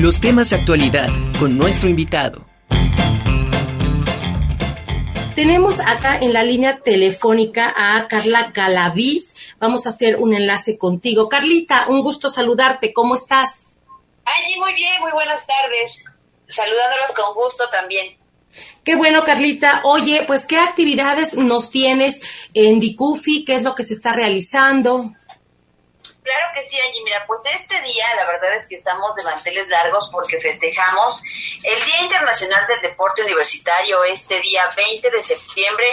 Los 0.00 0.20
temas 0.20 0.50
de 0.50 0.56
actualidad 0.56 1.08
con 1.40 1.58
nuestro 1.58 1.88
invitado. 1.88 2.46
Tenemos 5.34 5.80
acá 5.80 6.18
en 6.18 6.32
la 6.32 6.44
línea 6.44 6.78
telefónica 6.78 7.74
a 7.76 8.06
Carla 8.06 8.52
Galaviz. 8.54 9.34
Vamos 9.58 9.86
a 9.86 9.88
hacer 9.88 10.14
un 10.18 10.34
enlace 10.34 10.78
contigo. 10.78 11.28
Carlita, 11.28 11.88
un 11.88 12.02
gusto 12.02 12.30
saludarte. 12.30 12.92
¿Cómo 12.92 13.16
estás? 13.16 13.72
Allí 14.24 14.60
muy 14.60 14.72
bien, 14.74 15.00
muy 15.00 15.10
buenas 15.10 15.44
tardes. 15.44 16.04
Saludándolos 16.46 17.10
con 17.16 17.34
gusto 17.34 17.68
también. 17.68 18.16
Qué 18.84 18.94
bueno, 18.94 19.24
Carlita. 19.24 19.80
Oye, 19.82 20.22
pues, 20.28 20.46
¿qué 20.46 20.58
actividades 20.58 21.34
nos 21.34 21.72
tienes 21.72 22.20
en 22.54 22.78
Dicufi? 22.78 23.44
¿Qué 23.44 23.56
es 23.56 23.64
lo 23.64 23.74
que 23.74 23.82
se 23.82 23.94
está 23.94 24.12
realizando? 24.12 25.12
Claro 26.28 26.52
que 26.52 26.68
sí, 26.68 26.78
Angie. 26.78 27.02
Mira, 27.04 27.24
pues 27.26 27.40
este 27.54 27.80
día 27.80 28.04
la 28.14 28.26
verdad 28.26 28.54
es 28.56 28.66
que 28.66 28.74
estamos 28.74 29.14
de 29.14 29.24
manteles 29.24 29.66
largos 29.68 30.10
porque 30.12 30.38
festejamos 30.38 31.22
el 31.62 31.82
Día 31.86 32.02
Internacional 32.02 32.66
del 32.66 32.82
Deporte 32.82 33.22
Universitario 33.22 34.04
este 34.04 34.38
día 34.40 34.68
20 34.76 35.10
de 35.10 35.22
septiembre. 35.22 35.86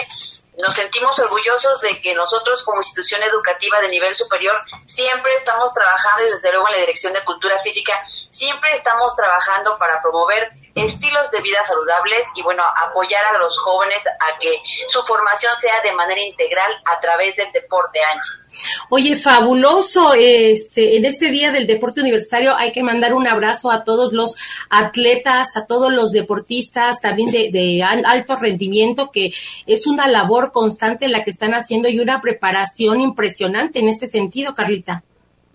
Nos 0.58 0.74
sentimos 0.74 1.18
orgullosos 1.20 1.80
de 1.80 1.98
que 2.02 2.14
nosotros 2.14 2.62
como 2.64 2.80
institución 2.80 3.22
educativa 3.22 3.80
de 3.80 3.88
nivel 3.88 4.14
superior 4.14 4.54
siempre 4.84 5.32
estamos 5.36 5.72
trabajando 5.72 6.26
y 6.26 6.30
desde 6.30 6.52
luego 6.52 6.66
en 6.68 6.74
la 6.74 6.80
Dirección 6.80 7.14
de 7.14 7.24
Cultura 7.24 7.58
Física 7.62 7.94
siempre 8.30 8.72
estamos 8.72 9.16
trabajando 9.16 9.78
para 9.78 10.02
promover 10.02 10.52
estilos 10.76 11.30
de 11.30 11.40
vida 11.40 11.62
saludables 11.64 12.22
y 12.34 12.42
bueno, 12.42 12.62
apoyar 12.84 13.24
a 13.24 13.38
los 13.38 13.58
jóvenes 13.60 14.06
a 14.06 14.38
que 14.38 14.60
su 14.88 15.02
formación 15.04 15.52
sea 15.58 15.80
de 15.82 15.92
manera 15.92 16.20
integral 16.20 16.70
a 16.84 17.00
través 17.00 17.34
del 17.36 17.50
deporte, 17.50 17.98
Angie. 18.04 18.46
Oye, 18.90 19.16
fabuloso, 19.16 20.14
este, 20.14 20.96
en 20.96 21.06
este 21.06 21.30
día 21.30 21.50
del 21.50 21.66
deporte 21.66 22.00
universitario 22.00 22.54
hay 22.54 22.72
que 22.72 22.82
mandar 22.82 23.14
un 23.14 23.26
abrazo 23.26 23.70
a 23.70 23.84
todos 23.84 24.12
los 24.12 24.34
atletas, 24.68 25.56
a 25.56 25.66
todos 25.66 25.92
los 25.92 26.12
deportistas, 26.12 27.00
también 27.00 27.30
de, 27.30 27.50
de 27.50 27.82
alto 27.82 28.36
rendimiento, 28.36 29.10
que 29.10 29.30
es 29.66 29.86
una 29.86 30.06
labor 30.06 30.52
constante 30.52 31.08
la 31.08 31.24
que 31.24 31.30
están 31.30 31.52
haciendo 31.52 31.88
y 31.88 32.00
una 32.00 32.20
preparación 32.20 33.00
impresionante 33.00 33.78
en 33.78 33.88
este 33.88 34.06
sentido, 34.06 34.54
Carlita. 34.54 35.02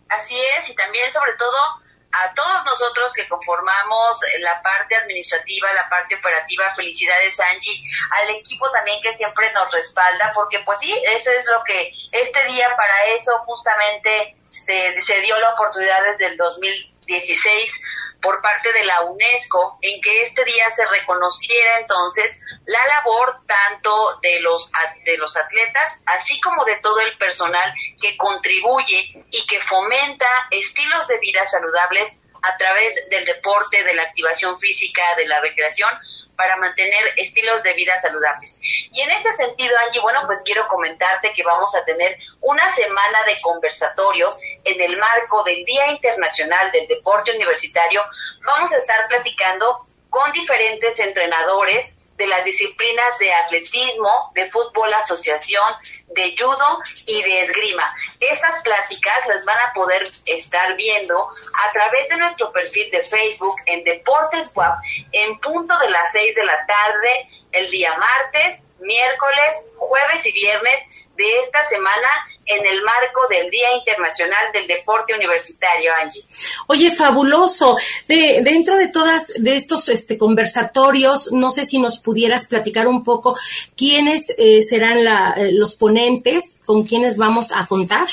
Así 0.09 0.35
es, 0.57 0.69
y 0.69 0.75
también 0.75 1.11
sobre 1.13 1.31
todo 1.37 1.80
a 2.13 2.33
todos 2.33 2.65
nosotros 2.65 3.13
que 3.13 3.27
conformamos 3.27 4.19
la 4.39 4.61
parte 4.61 4.95
administrativa, 4.95 5.73
la 5.73 5.87
parte 5.89 6.15
operativa, 6.15 6.73
felicidades 6.75 7.39
Angie, 7.39 7.83
al 8.11 8.29
equipo 8.31 8.69
también 8.71 9.01
que 9.01 9.15
siempre 9.15 9.51
nos 9.53 9.71
respalda, 9.71 10.31
porque 10.35 10.59
pues 10.65 10.79
sí, 10.79 10.91
eso 11.07 11.31
es 11.31 11.45
lo 11.47 11.63
que 11.63 11.93
este 12.11 12.43
día 12.45 12.67
para 12.75 13.05
eso 13.15 13.37
justamente 13.45 14.35
se, 14.49 14.99
se 14.99 15.21
dio 15.21 15.39
la 15.39 15.53
oportunidad 15.53 16.03
desde 16.11 16.27
el 16.27 16.37
2016 16.37 17.81
por 18.21 18.41
parte 18.41 18.71
de 18.71 18.85
la 18.85 19.01
UNESCO 19.01 19.77
en 19.81 19.99
que 20.01 20.23
este 20.23 20.43
día 20.45 20.69
se 20.69 20.85
reconociera 20.85 21.79
entonces 21.79 22.37
la 22.65 22.79
labor 22.87 23.41
tanto 23.47 24.19
de 24.21 24.39
los 24.39 24.71
de 25.03 25.17
los 25.17 25.35
atletas 25.35 25.97
así 26.05 26.39
como 26.41 26.63
de 26.65 26.77
todo 26.77 26.99
el 26.99 27.17
personal 27.17 27.73
que 27.99 28.15
contribuye 28.17 29.25
y 29.29 29.45
que 29.47 29.59
fomenta 29.61 30.27
estilos 30.51 31.07
de 31.07 31.19
vida 31.19 31.45
saludables 31.45 32.13
a 32.43 32.57
través 32.57 33.07
del 33.09 33.25
deporte, 33.25 33.83
de 33.83 33.93
la 33.93 34.03
activación 34.03 34.57
física, 34.59 35.03
de 35.15 35.27
la 35.27 35.39
recreación 35.41 35.89
para 36.35 36.57
mantener 36.57 36.99
estilos 37.17 37.61
de 37.63 37.73
vida 37.73 37.99
saludables. 38.01 38.57
Y 38.61 39.01
en 39.01 39.11
ese 39.11 39.31
sentido, 39.33 39.75
Angie, 39.85 40.01
bueno, 40.01 40.21
pues 40.25 40.39
quiero 40.43 40.67
comentarte 40.67 41.33
que 41.33 41.43
vamos 41.43 41.75
a 41.75 41.85
tener 41.85 42.17
una 42.41 42.73
semana 42.75 43.23
de 43.25 43.39
conversatorios 43.41 44.39
en 44.63 44.81
el 44.81 44.97
marco 44.97 45.43
del 45.43 45.63
Día 45.65 45.91
Internacional 45.91 46.71
del 46.71 46.87
Deporte 46.87 47.35
Universitario. 47.35 48.03
Vamos 48.45 48.71
a 48.73 48.77
estar 48.77 49.07
platicando 49.07 49.85
con 50.09 50.31
diferentes 50.31 50.99
entrenadores, 50.99 51.93
de 52.17 52.27
las 52.27 52.43
disciplinas 52.45 53.17
de 53.19 53.33
atletismo, 53.33 54.31
de 54.35 54.49
fútbol 54.51 54.93
asociación, 54.93 55.65
de 56.07 56.35
judo 56.37 56.79
y 57.07 57.21
de 57.23 57.41
esgrima. 57.41 57.95
Estas 58.19 58.61
pláticas 58.63 59.27
las 59.27 59.43
van 59.45 59.59
a 59.59 59.73
poder 59.73 60.11
estar 60.25 60.75
viendo 60.75 61.29
a 61.67 61.71
través 61.71 62.09
de 62.09 62.17
nuestro 62.17 62.51
perfil 62.51 62.91
de 62.91 63.03
Facebook 63.03 63.55
en 63.65 63.83
Deportes 63.83 64.51
WAP 64.53 64.79
en 65.11 65.39
punto 65.39 65.77
de 65.79 65.89
las 65.89 66.11
6 66.11 66.35
de 66.35 66.45
la 66.45 66.65
tarde 66.65 67.29
el 67.51 67.69
día 67.69 67.95
martes, 67.97 68.63
miércoles, 68.79 69.65
jueves 69.77 70.25
y 70.25 70.31
viernes 70.31 70.79
de 71.15 71.39
esta 71.39 71.63
semana 71.65 72.09
en 72.45 72.65
el 72.65 72.81
marco 72.83 73.27
del 73.29 73.49
Día 73.49 73.75
Internacional 73.75 74.51
del 74.51 74.67
Deporte 74.67 75.13
Universitario, 75.13 75.91
Angie. 76.01 76.25
Oye, 76.67 76.91
fabuloso. 76.91 77.77
De, 78.07 78.41
dentro 78.43 78.77
de 78.77 78.87
todas 78.87 79.33
de 79.37 79.55
estos 79.55 79.89
este, 79.89 80.17
conversatorios, 80.17 81.31
no 81.31 81.51
sé 81.51 81.65
si 81.65 81.79
nos 81.79 81.99
pudieras 81.99 82.47
platicar 82.47 82.87
un 82.87 83.03
poco 83.03 83.37
quiénes 83.75 84.27
eh, 84.37 84.61
serán 84.61 85.03
la, 85.03 85.33
eh, 85.37 85.51
los 85.51 85.75
ponentes, 85.75 86.63
con 86.65 86.85
quienes 86.85 87.17
vamos 87.17 87.51
a 87.53 87.65
contar. 87.67 88.07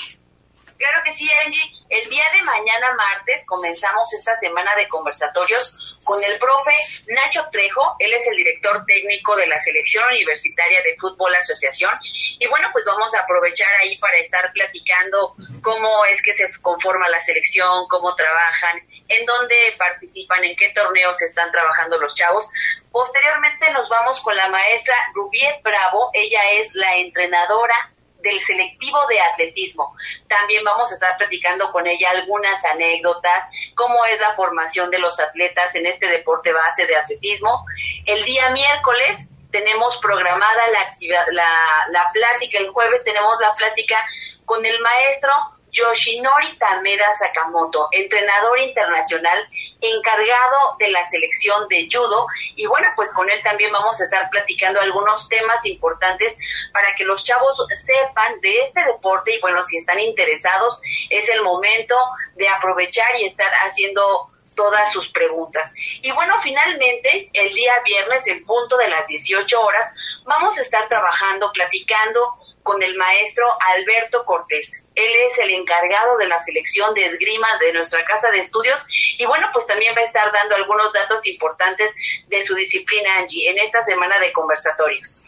Claro 0.76 0.98
que 1.04 1.12
sí, 1.14 1.26
Angie. 1.44 1.78
El 1.88 2.08
día 2.10 2.24
de 2.34 2.42
mañana, 2.44 2.94
martes, 2.96 3.44
comenzamos 3.46 4.12
esta 4.12 4.38
semana 4.38 4.76
de 4.76 4.86
conversatorios 4.88 5.77
con 6.08 6.24
el 6.24 6.38
profe 6.38 6.72
Nacho 7.08 7.46
Trejo. 7.52 7.94
Él 7.98 8.10
es 8.14 8.26
el 8.26 8.36
director 8.36 8.82
técnico 8.86 9.36
de 9.36 9.46
la 9.46 9.58
Selección 9.58 10.08
Universitaria 10.08 10.80
de 10.80 10.96
Fútbol 10.96 11.34
Asociación. 11.34 11.90
Y 12.38 12.46
bueno, 12.46 12.70
pues 12.72 12.86
vamos 12.86 13.14
a 13.14 13.20
aprovechar 13.20 13.68
ahí 13.82 13.98
para 13.98 14.16
estar 14.16 14.50
platicando 14.54 15.36
cómo 15.62 16.06
es 16.06 16.22
que 16.22 16.32
se 16.32 16.50
conforma 16.62 17.10
la 17.10 17.20
selección, 17.20 17.86
cómo 17.90 18.14
trabajan, 18.14 18.80
en 19.06 19.26
dónde 19.26 19.74
participan, 19.76 20.42
en 20.44 20.56
qué 20.56 20.70
torneos 20.70 21.20
están 21.20 21.52
trabajando 21.52 21.98
los 21.98 22.14
chavos. 22.14 22.48
Posteriormente 22.90 23.70
nos 23.72 23.86
vamos 23.90 24.18
con 24.22 24.34
la 24.34 24.48
maestra 24.48 24.94
Rubiet 25.12 25.62
Bravo. 25.62 26.08
Ella 26.14 26.40
es 26.52 26.74
la 26.74 26.96
entrenadora 26.96 27.92
del 28.22 28.40
selectivo 28.40 29.06
de 29.06 29.20
atletismo. 29.20 29.94
También 30.28 30.64
vamos 30.64 30.90
a 30.90 30.94
estar 30.94 31.16
platicando 31.16 31.70
con 31.70 31.86
ella 31.86 32.10
algunas 32.10 32.64
anécdotas, 32.64 33.44
cómo 33.78 34.04
es 34.06 34.18
la 34.18 34.34
formación 34.34 34.90
de 34.90 34.98
los 34.98 35.18
atletas 35.20 35.72
en 35.76 35.86
este 35.86 36.08
deporte 36.08 36.52
base 36.52 36.84
de 36.84 36.96
atletismo. 36.96 37.64
El 38.04 38.22
día 38.24 38.50
miércoles 38.50 39.20
tenemos 39.52 39.96
programada 39.98 40.66
la, 40.72 41.26
la, 41.30 41.86
la 41.90 42.10
plática, 42.12 42.58
el 42.58 42.70
jueves 42.70 43.04
tenemos 43.04 43.38
la 43.40 43.54
plática 43.54 44.04
con 44.44 44.66
el 44.66 44.80
maestro 44.80 45.32
Yoshinori 45.70 46.58
Tameda 46.58 47.14
Sakamoto, 47.16 47.88
entrenador 47.92 48.58
internacional 48.60 49.38
encargado 49.80 50.76
de 50.78 50.88
la 50.88 51.04
selección 51.04 51.68
de 51.68 51.88
judo 51.90 52.26
y 52.56 52.66
bueno, 52.66 52.88
pues 52.96 53.12
con 53.12 53.30
él 53.30 53.40
también 53.42 53.70
vamos 53.72 54.00
a 54.00 54.04
estar 54.04 54.28
platicando 54.30 54.80
algunos 54.80 55.28
temas 55.28 55.64
importantes 55.66 56.36
para 56.72 56.94
que 56.94 57.04
los 57.04 57.24
chavos 57.24 57.66
sepan 57.74 58.40
de 58.40 58.60
este 58.60 58.84
deporte 58.84 59.34
y 59.34 59.40
bueno, 59.40 59.62
si 59.64 59.76
están 59.76 60.00
interesados 60.00 60.80
es 61.10 61.28
el 61.28 61.42
momento 61.42 61.96
de 62.34 62.48
aprovechar 62.48 63.16
y 63.20 63.26
estar 63.26 63.50
haciendo 63.66 64.30
todas 64.58 64.90
sus 64.92 65.08
preguntas. 65.10 65.72
Y 66.02 66.10
bueno, 66.10 66.34
finalmente, 66.42 67.30
el 67.32 67.54
día 67.54 67.74
viernes, 67.84 68.26
en 68.26 68.44
punto 68.44 68.76
de 68.76 68.88
las 68.88 69.06
18 69.06 69.60
horas, 69.62 69.92
vamos 70.24 70.58
a 70.58 70.62
estar 70.62 70.88
trabajando, 70.88 71.52
platicando 71.52 72.34
con 72.68 72.82
el 72.82 72.94
maestro 72.98 73.46
Alberto 73.76 74.26
Cortés. 74.26 74.84
Él 74.94 75.10
es 75.30 75.38
el 75.38 75.48
encargado 75.52 76.18
de 76.18 76.28
la 76.28 76.38
selección 76.38 76.92
de 76.92 77.06
esgrima 77.06 77.48
de 77.58 77.72
nuestra 77.72 78.04
casa 78.04 78.30
de 78.30 78.40
estudios 78.40 78.84
y 79.16 79.24
bueno, 79.24 79.46
pues 79.54 79.66
también 79.66 79.94
va 79.96 80.02
a 80.02 80.04
estar 80.04 80.30
dando 80.30 80.54
algunos 80.54 80.92
datos 80.92 81.26
importantes 81.26 81.94
de 82.28 82.42
su 82.42 82.54
disciplina 82.54 83.20
Angie 83.20 83.48
en 83.48 83.56
esta 83.58 83.82
semana 83.84 84.20
de 84.20 84.34
conversatorios. 84.34 85.22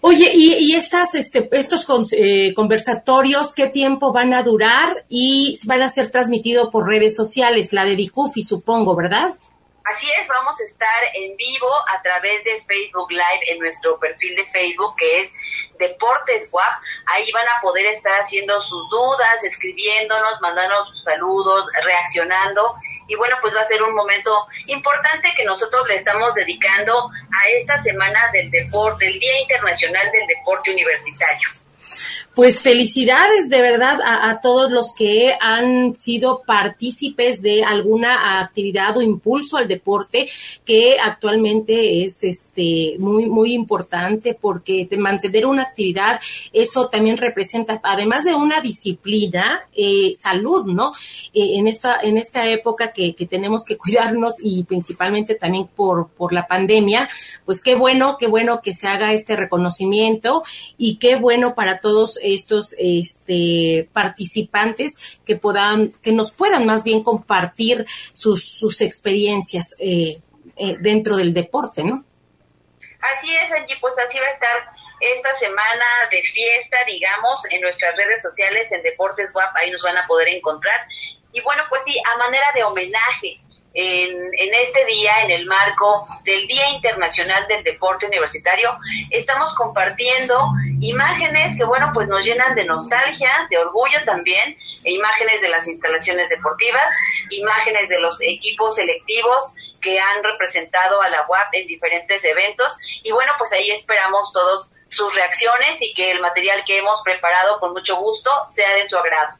Oye, 0.00 0.30
y, 0.32 0.74
estas, 0.74 1.14
este, 1.14 1.50
estos 1.52 1.86
eh, 2.12 2.54
conversatorios, 2.54 3.54
¿qué 3.54 3.66
tiempo 3.66 4.10
van 4.10 4.32
a 4.32 4.42
durar 4.42 5.04
y 5.10 5.58
van 5.66 5.82
a 5.82 5.88
ser 5.88 6.10
transmitidos 6.10 6.70
por 6.70 6.86
redes 6.86 7.14
sociales? 7.14 7.74
La 7.74 7.84
de 7.84 7.94
Dicufi, 7.94 8.42
supongo, 8.42 8.96
¿verdad? 8.96 9.34
Así 9.84 10.06
es, 10.18 10.26
vamos 10.28 10.58
a 10.58 10.64
estar 10.64 11.02
en 11.12 11.36
vivo 11.36 11.68
a 11.88 12.00
través 12.00 12.42
de 12.44 12.58
Facebook 12.64 13.10
Live 13.10 13.52
en 13.52 13.58
nuestro 13.58 13.98
perfil 13.98 14.34
de 14.34 14.46
Facebook 14.46 14.96
que 14.96 15.20
es 15.20 15.30
Deportes 15.78 16.48
WAP, 16.50 16.82
ahí 17.06 17.30
van 17.32 17.46
a 17.48 17.60
poder 17.60 17.86
estar 17.86 18.20
haciendo 18.20 18.60
sus 18.62 18.88
dudas, 18.90 19.42
escribiéndonos, 19.44 20.40
mandándonos 20.40 20.88
sus 20.90 21.04
saludos, 21.04 21.66
reaccionando. 21.82 22.76
Y 23.06 23.16
bueno, 23.16 23.36
pues 23.40 23.54
va 23.54 23.60
a 23.60 23.66
ser 23.66 23.82
un 23.82 23.94
momento 23.94 24.46
importante 24.66 25.32
que 25.36 25.44
nosotros 25.44 25.86
le 25.88 25.96
estamos 25.96 26.34
dedicando 26.34 27.10
a 27.10 27.48
esta 27.48 27.82
semana 27.82 28.30
del 28.32 28.50
deporte, 28.50 29.06
el 29.06 29.18
Día 29.18 29.40
Internacional 29.40 30.10
del 30.10 30.26
Deporte 30.26 30.70
Universitario. 30.70 31.63
Pues 32.34 32.60
felicidades 32.60 33.48
de 33.48 33.62
verdad 33.62 34.00
a, 34.04 34.40
todos 34.40 34.68
los 34.68 34.92
que 34.92 35.34
han 35.40 35.96
sido 35.96 36.42
partícipes 36.44 37.40
de 37.40 37.62
alguna 37.62 38.40
actividad 38.40 38.96
o 38.96 39.02
impulso 39.02 39.56
al 39.56 39.68
deporte 39.68 40.28
que 40.64 40.96
actualmente 40.98 42.02
es 42.02 42.24
este 42.24 42.96
muy 42.98 43.26
muy 43.26 43.52
importante 43.52 44.36
porque 44.38 44.88
de 44.90 44.96
mantener 44.96 45.46
una 45.46 45.62
actividad 45.62 46.20
eso 46.52 46.88
también 46.88 47.18
representa 47.18 47.80
además 47.84 48.24
de 48.24 48.34
una 48.34 48.60
disciplina 48.60 49.68
eh, 49.72 50.10
salud, 50.20 50.66
¿no? 50.66 50.92
Eh, 51.32 51.58
en 51.58 51.68
esta 51.68 52.00
en 52.02 52.18
esta 52.18 52.48
época 52.48 52.92
que, 52.92 53.14
que 53.14 53.26
tenemos 53.26 53.64
que 53.64 53.76
cuidarnos 53.76 54.34
y 54.42 54.64
principalmente 54.64 55.36
también 55.36 55.68
por 55.68 56.08
por 56.08 56.32
la 56.32 56.48
pandemia, 56.48 57.08
pues 57.44 57.62
qué 57.62 57.76
bueno 57.76 58.16
qué 58.18 58.26
bueno 58.26 58.60
que 58.60 58.74
se 58.74 58.88
haga 58.88 59.12
este 59.12 59.36
reconocimiento 59.36 60.42
y 60.76 60.96
qué 60.96 61.14
bueno 61.14 61.54
para 61.54 61.78
todos 61.78 62.18
estos 62.24 62.74
este, 62.78 63.88
participantes 63.92 65.18
que 65.24 65.36
puedan, 65.36 65.92
que 66.02 66.12
nos 66.12 66.32
puedan 66.32 66.66
más 66.66 66.82
bien 66.82 67.02
compartir 67.02 67.86
sus, 68.12 68.44
sus 68.44 68.80
experiencias 68.80 69.74
eh, 69.78 70.18
eh, 70.56 70.76
dentro 70.80 71.16
del 71.16 71.34
deporte, 71.34 71.84
¿no? 71.84 72.04
Así 73.00 73.34
es, 73.34 73.52
Angie, 73.52 73.76
pues 73.80 73.94
así 73.98 74.18
va 74.18 74.26
a 74.26 74.30
estar 74.30 74.74
esta 75.00 75.34
semana 75.38 75.84
de 76.10 76.22
fiesta, 76.22 76.78
digamos, 76.86 77.40
en 77.50 77.60
nuestras 77.60 77.94
redes 77.96 78.22
sociales, 78.22 78.70
en 78.72 78.82
Deportes 78.82 79.34
WAP, 79.34 79.54
ahí 79.56 79.70
nos 79.70 79.82
van 79.82 79.98
a 79.98 80.06
poder 80.06 80.28
encontrar. 80.28 80.86
Y 81.32 81.40
bueno, 81.42 81.64
pues 81.68 81.82
sí, 81.84 81.94
a 82.14 82.16
manera 82.16 82.46
de 82.54 82.64
homenaje 82.64 83.40
en, 83.74 84.54
este 84.54 84.84
día, 84.86 85.22
en 85.24 85.32
el 85.32 85.46
marco 85.46 86.06
del 86.24 86.46
Día 86.46 86.70
Internacional 86.70 87.46
del 87.48 87.64
Deporte 87.64 88.06
Universitario, 88.06 88.78
estamos 89.10 89.52
compartiendo 89.54 90.52
imágenes 90.80 91.56
que, 91.56 91.64
bueno, 91.64 91.90
pues 91.92 92.06
nos 92.06 92.24
llenan 92.24 92.54
de 92.54 92.64
nostalgia, 92.64 93.30
de 93.50 93.58
orgullo 93.58 94.04
también, 94.04 94.56
e 94.84 94.92
imágenes 94.92 95.40
de 95.40 95.48
las 95.48 95.66
instalaciones 95.66 96.28
deportivas, 96.28 96.88
imágenes 97.30 97.88
de 97.88 98.00
los 98.00 98.20
equipos 98.22 98.76
selectivos 98.76 99.52
que 99.80 99.98
han 99.98 100.22
representado 100.22 101.02
a 101.02 101.08
la 101.08 101.26
UAP 101.28 101.54
en 101.54 101.66
diferentes 101.66 102.24
eventos. 102.24 102.78
Y 103.02 103.10
bueno, 103.10 103.32
pues 103.38 103.52
ahí 103.52 103.70
esperamos 103.70 104.32
todos 104.32 104.70
sus 104.88 105.14
reacciones 105.14 105.80
y 105.82 105.92
que 105.94 106.12
el 106.12 106.20
material 106.20 106.62
que 106.64 106.78
hemos 106.78 107.02
preparado 107.02 107.58
con 107.58 107.72
mucho 107.72 107.96
gusto 107.96 108.30
sea 108.54 108.72
de 108.76 108.88
su 108.88 108.96
agrado. 108.96 109.36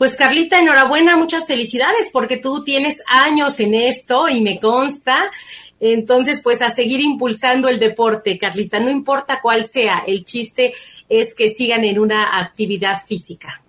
Pues 0.00 0.16
Carlita, 0.16 0.58
enhorabuena, 0.58 1.14
muchas 1.16 1.46
felicidades 1.46 2.08
porque 2.10 2.38
tú 2.38 2.64
tienes 2.64 3.02
años 3.06 3.60
en 3.60 3.74
esto 3.74 4.30
y 4.30 4.40
me 4.40 4.58
consta. 4.58 5.30
Entonces, 5.78 6.40
pues 6.42 6.62
a 6.62 6.70
seguir 6.70 7.02
impulsando 7.02 7.68
el 7.68 7.78
deporte, 7.78 8.38
Carlita, 8.38 8.80
no 8.80 8.88
importa 8.88 9.40
cuál 9.42 9.66
sea, 9.66 10.02
el 10.06 10.24
chiste 10.24 10.72
es 11.06 11.34
que 11.34 11.50
sigan 11.50 11.84
en 11.84 11.98
una 11.98 12.40
actividad 12.40 12.96
física. 13.06 13.62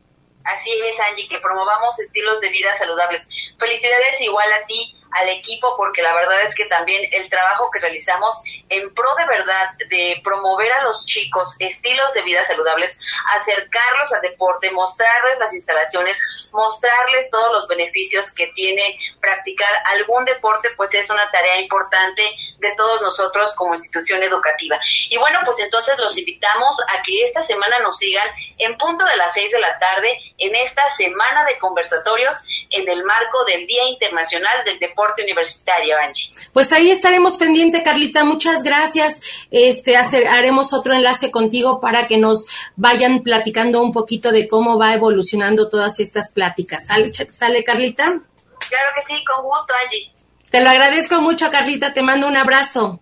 Así 0.46 0.70
es, 0.72 0.98
Angie, 1.02 1.28
que 1.28 1.38
promovamos 1.40 2.00
estilos 2.00 2.40
de 2.40 2.50
vida 2.50 2.74
saludables. 2.76 3.28
Felicidades 3.60 4.22
igual 4.22 4.48
a 4.54 4.66
ti 4.66 4.96
al 5.12 5.30
equipo 5.30 5.76
porque 5.78 6.02
la 6.02 6.14
verdad 6.14 6.42
es 6.44 6.56
que 6.56 6.66
también 6.66 7.08
el 7.12 7.30
trabajo 7.30 7.70
que 7.72 7.80
realizamos 7.80 8.42
en 8.70 8.94
pro 8.94 9.14
de 9.16 9.26
verdad 9.26 9.72
de 9.90 10.22
promover 10.24 10.72
a 10.72 10.84
los 10.84 11.06
chicos 11.06 11.56
estilos 11.60 12.14
de 12.14 12.22
vida 12.22 12.46
saludables, 12.46 12.98
acercarlos 13.36 14.12
al 14.14 14.22
deporte, 14.22 14.72
mostrarles 14.72 15.40
las 15.40 15.54
instalaciones, 15.54 16.18
mostrarles 16.52 17.30
todos 17.30 17.52
los 17.52 17.68
beneficios 17.68 18.32
que 18.32 18.48
tiene 18.54 18.98
practicar 19.20 19.70
algún 19.86 20.26
deporte, 20.26 20.70
pues 20.76 20.94
es 20.94 21.10
una 21.10 21.30
tarea 21.32 21.60
importante 21.60 22.24
de 22.58 22.72
todos 22.76 23.02
nosotros 23.02 23.54
como 23.56 23.74
institución 23.74 24.24
educativa. 24.24 24.80
Y 25.10 25.18
bueno, 25.18 25.40
pues 25.46 25.60
entonces 25.60 25.98
los 26.00 26.18
invitamos 26.18 26.80
a 26.88 27.02
que 27.02 27.24
esta 27.26 27.42
semana 27.42 27.80
nos 27.80 27.98
sigan 27.98 28.28
en 28.58 28.78
punto 28.78 29.04
de 29.06 29.18
las 29.18 29.34
seis 29.34 29.52
de 29.52 29.60
la 29.60 29.78
tarde 29.80 30.18
en 30.38 30.56
esta 30.56 30.90
semana 30.92 31.44
de 31.46 31.58
conversatorios 31.60 32.36
en 32.72 32.90
el 32.90 33.04
marco 33.04 33.44
del 33.46 33.68
Día 33.68 33.86
Internacional 33.90 34.64
del 34.66 34.80
Deporte 34.80 35.24
Universitario, 35.24 35.96
Angie. 35.98 36.32
Pues 36.54 36.72
ahí 36.72 36.90
estaremos 36.90 37.38
pendiente, 37.38 37.84
Carlita. 37.84 38.24
Muchas 38.24 38.64
gracias. 38.64 39.22
Este, 39.52 39.98
haremos 39.98 40.74
otro 40.74 40.94
enlace 40.94 41.30
contigo 41.32 41.80
para 41.82 42.08
que 42.08 42.18
nos 42.18 42.46
vayan 42.76 43.24
platicando 43.24 43.82
un 43.82 43.92
poquito 43.92 44.32
de 44.32 44.48
cómo 44.48 44.78
va 44.78 44.94
evolucionando 44.94 45.70
todas 45.70 46.00
estas 46.00 46.32
pláticas. 46.32 46.88
¿Sale, 46.88 47.12
sale 47.14 47.64
Carlita? 47.64 48.06
Claro 48.06 48.90
que 48.96 49.16
sí, 49.16 49.24
con 49.26 49.44
gusto, 49.44 49.74
Angie. 49.84 50.12
Te 50.50 50.62
lo 50.62 50.70
agradezco 50.70 51.22
mucho, 51.22 51.50
Carlita. 51.50 51.94
Te 51.94 52.02
mando 52.02 52.28
un 52.28 52.38
abrazo. 52.38 53.00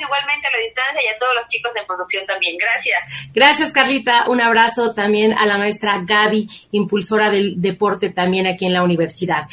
Igualmente 0.00 0.46
a 0.46 0.50
la 0.50 0.58
distancia 0.58 1.02
y 1.02 1.08
a 1.08 1.18
todos 1.18 1.34
los 1.34 1.48
chicos 1.48 1.72
en 1.74 1.86
producción 1.86 2.26
también. 2.26 2.56
Gracias. 2.58 3.04
Gracias, 3.32 3.72
Carlita. 3.72 4.28
Un 4.28 4.40
abrazo 4.40 4.94
también 4.94 5.32
a 5.32 5.46
la 5.46 5.58
maestra 5.58 6.00
Gaby, 6.04 6.48
impulsora 6.72 7.30
del 7.30 7.60
deporte 7.60 8.10
también 8.10 8.46
aquí 8.46 8.66
en 8.66 8.74
la 8.74 8.82
universidad. 8.82 9.46